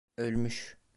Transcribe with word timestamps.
Ölmüş. 0.17 0.77